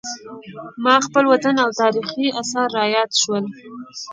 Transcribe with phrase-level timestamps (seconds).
[0.83, 3.45] ما خپل وطن او تاریخي اثار را یاد شول.